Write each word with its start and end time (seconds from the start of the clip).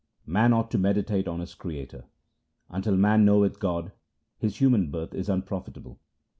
Man 0.25 0.51
ought 0.51 0.71
to 0.71 0.79
meditate 0.79 1.27
on 1.27 1.41
his 1.41 1.53
Creator:— 1.53 2.05
Until 2.71 2.97
man 2.97 3.23
knoweth 3.23 3.59
God 3.59 3.91
his 4.39 4.55
human 4.57 4.89
birth 4.89 5.13
is 5.13 5.29
unprofitable. 5.29 5.99